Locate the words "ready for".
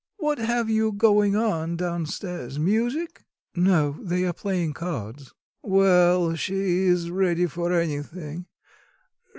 7.11-7.71